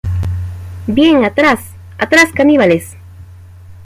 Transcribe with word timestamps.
¡Bien, 0.87 1.23
atrás!¡ 1.25 1.59
atrás, 1.99 2.31
caníbales! 2.33 2.97